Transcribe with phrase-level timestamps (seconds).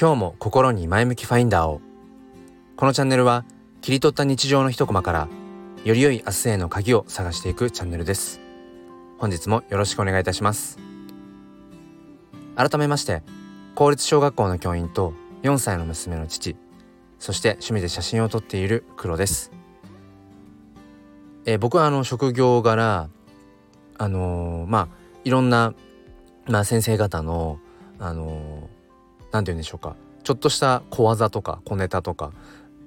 [0.00, 1.80] 今日も心に前向きファインダーを。
[2.76, 3.44] このチャンネルは
[3.80, 5.28] 切り取った日常の一コマから
[5.84, 8.40] より良い明日への鍵を探していくチャンネルです。
[9.18, 10.78] 本日もよろしくお願いいたします。
[12.54, 13.24] 改めまして
[13.74, 16.54] 公立小学校の教員と4歳の娘の父
[17.18, 19.50] そして趣味で写真を撮っている黒です、
[21.44, 23.08] えー、僕はあの職業柄
[23.98, 24.88] あのー、まあ
[25.24, 25.74] いろんな、
[26.46, 27.58] まあ、先生方の
[27.98, 28.68] あの
[29.32, 29.96] 何て言うんでしょうか。
[30.24, 32.32] ちょっとした小技とか小ネタとか。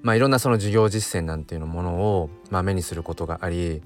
[0.01, 3.81] まあいろんなその授業実践なんていうものを、まあ、目にすることがあり。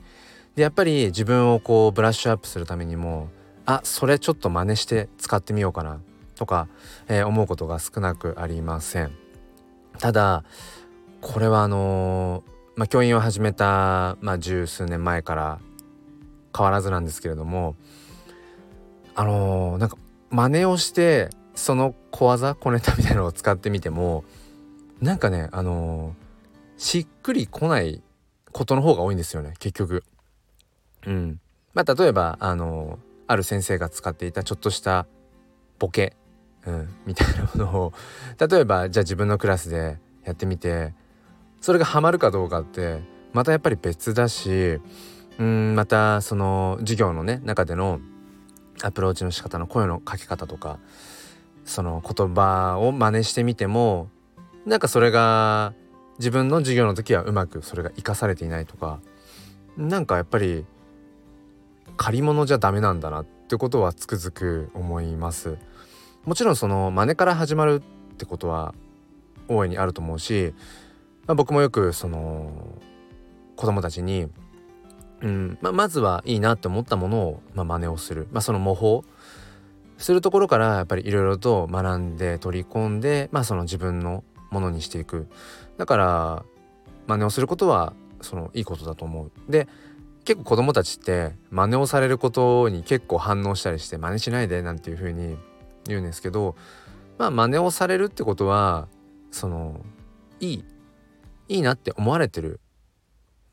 [0.56, 3.28] でやっぱり自分をこうブラッシュアップするためにも
[3.66, 6.00] あそれちょっと真似して使ってみようかな
[6.36, 6.68] とか、
[7.08, 9.12] えー、思うことが少なくありません。
[10.00, 10.44] ただ
[11.22, 15.60] これはあのー、まあ、教員を始めた、まあ、十数年前から
[16.56, 17.76] 変わらずなんですけれども
[19.16, 19.98] あのー、なんか
[20.30, 24.24] 真似をしてその小技小ネタみたいなのを使ってみても
[25.02, 28.02] なんかねあのー、しっくりこない
[28.52, 30.04] ことの方が多いんですよね結局。
[31.06, 31.40] うん。
[31.74, 35.08] まあ例えばあのー、ある先生が使っていたちょっとした
[35.80, 36.16] ボケ、
[36.66, 37.94] うん、みたいなものを
[38.40, 40.94] 例えばじゃあ自分のクラスでやってみて
[41.62, 43.02] それがハマるかどうかって
[43.34, 44.80] またやっぱり別だし
[45.38, 48.00] うんまたその授業のね中での
[48.82, 50.80] アプローチの仕方の声のかけ方とか
[51.66, 54.10] その言葉を真似してみても
[54.66, 55.74] なんかそれが
[56.20, 59.00] 自分の授業の時はうまくそれが活かされていないとか
[59.76, 60.66] なんかやっぱり
[61.98, 65.58] 借り物じゃダメなんだなってことはつくづく思います。
[66.24, 68.74] もちろんその真似から始まるってことは
[69.48, 70.54] 大いにあると思うし、
[71.28, 72.52] まあ、僕もよくその
[73.56, 74.28] 子供たちに
[75.22, 79.04] うんまあ、まずはいいなって思ったものを、まあ、真似をする、まあ、その模倣
[79.98, 85.28] するところからやっぱりいろいろと学んで取り込んで、まあ、その自分のものにしていく。
[85.78, 86.46] だから
[87.08, 89.32] 真似をすることはそのいいことだと思う。
[89.50, 89.68] で
[90.26, 95.38] 結構子供たちって真似をされることに結構反応したりして真似しないでなんていうふうに
[95.86, 96.56] 言うんですけど
[97.20, 98.88] まあ真似をされるってことは
[99.30, 99.86] その
[100.40, 100.66] いい
[101.48, 102.60] いいなって思われてる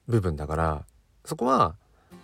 [0.09, 0.87] 部分だから
[1.27, 1.77] そこは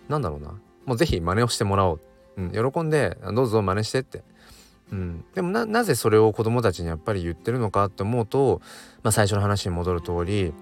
[0.09, 0.59] 何だろうな。
[0.87, 2.01] もう是非真似をしてもらおう、
[2.39, 4.23] うん、喜んでどうぞ真似してって、
[4.93, 8.63] うん、でもなぜそれを子供たちにやっぱり言ってるのかって思うと、
[9.03, 10.55] まあ、最初の話に戻る通り、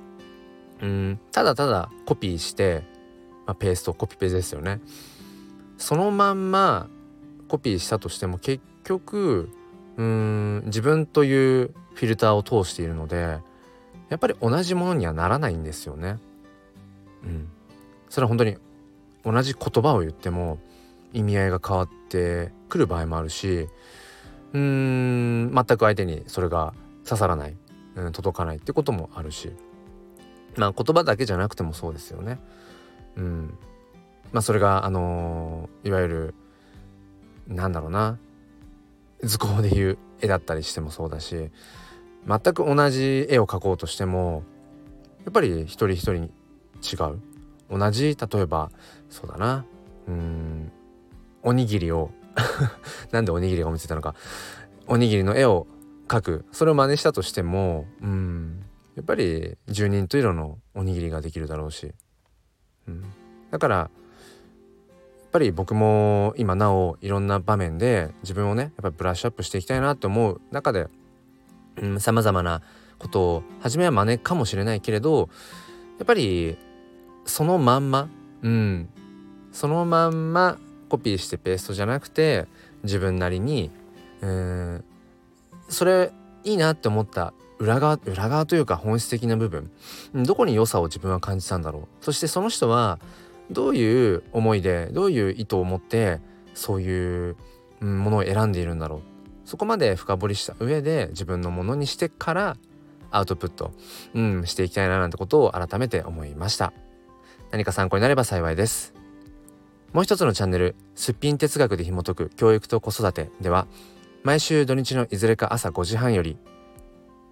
[0.81, 2.83] うん、ただただコピーして、
[3.47, 4.81] まあ、ペーストコピペですよね。
[5.77, 6.89] そのまんま
[7.49, 9.51] コピーしたとしても結局
[9.99, 13.39] うん自分というフィルターを通しているので
[14.09, 16.19] やっぱり同じものにはならないんですよね。
[17.23, 17.49] うん、
[18.09, 18.57] それは本当に
[19.25, 20.59] 同じ言葉を言っても
[21.13, 23.69] 意味合いが変わってくる場合もあるし
[24.53, 26.75] うーん全く相手にそれが
[27.05, 27.57] 刺さらない、
[27.97, 29.51] うん、届かないってこともあるし
[30.57, 32.39] まあ言葉だけじゃなくてもそうですよね。
[33.17, 33.59] うん、
[34.33, 36.35] まあそれがあのー、いわゆる
[37.47, 38.19] なんだろうな
[39.23, 41.51] 図工でいう絵だったりしてもそうだし
[42.27, 44.43] 全く同じ絵を描こうとしても
[45.25, 46.31] やっぱり一人一人に
[46.83, 47.21] 違う
[47.71, 48.71] 同じ例えば
[49.09, 49.65] そうだな
[50.09, 50.73] うん
[51.47, 52.11] おにぎりを
[53.11, 54.15] なんでおにぎりが思いついたのか。
[54.87, 55.67] おにぎりの絵を
[56.09, 56.45] 描く。
[56.53, 58.67] それを真似したとしてもうん。
[58.97, 61.93] やっぱり十人十色のおにぎりができるだろうし、
[62.89, 63.05] うん、
[63.51, 63.91] だからやっ
[65.31, 70.89] ぱり僕も今なおいろんな場面で自分をねやっぱブラッシュアップしていきたいなって思う中で
[71.99, 72.63] さまざまな
[72.99, 75.29] ことを初めは真似かもしれないけれど
[75.99, 76.57] やっぱり
[77.27, 78.09] そのまんま
[78.43, 78.89] うん。
[79.53, 82.47] そのまんまコピーしてペーストじゃなくて
[82.83, 83.71] 自分なりに
[84.21, 84.85] うん
[85.69, 86.13] それ
[86.45, 89.71] いいなって思った裏側裏側というか本質的な部分
[90.15, 92.99] どこに良さを自分は感じたんだろうそしてその人は
[93.51, 96.21] どういう思いでどういう意図を持って
[96.55, 97.37] そういう
[97.81, 99.01] ものを選んでいるんだろう
[99.45, 102.57] そこまで深掘りした上で自分のものにしてから
[103.11, 103.73] アウトプット、
[104.15, 106.73] うん、していきたいななんてことを改めて思いました。
[107.51, 109.06] 何か参考になれば幸いです。
[109.93, 113.67] もう一つのチャンネル、すっぴん哲学で紐解く教育と子育てでは、
[114.23, 116.37] 毎週土日のいずれか朝5時半より、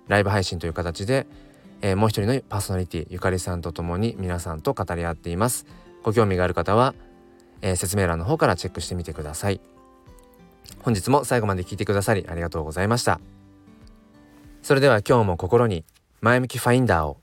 [0.09, 1.27] ライブ配信という形で、
[1.83, 5.67] えー、もう一人のパーソナリティゆかりさんと共に皆さんと語り合っています。
[6.03, 6.95] ご興味がある方は、
[7.63, 9.61] えー、説明欄の方からチェックしてみてください。
[10.81, 13.21] 本日も最後まで聞いてくださりありがとうございました。
[14.63, 15.85] それでは今日も心に
[16.21, 17.19] 前向きファインダーを